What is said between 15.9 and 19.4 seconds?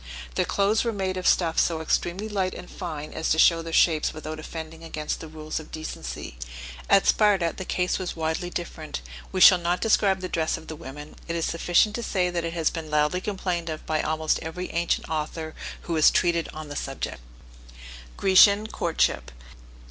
has treated on the subject. GRECIAN COURTSHIP.